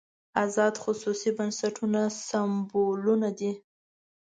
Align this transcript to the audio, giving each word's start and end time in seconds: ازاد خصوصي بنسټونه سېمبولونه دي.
ازاد 0.45 0.75
خصوصي 0.83 1.29
بنسټونه 1.37 2.01
سېمبولونه 2.27 3.29
دي. 3.39 3.51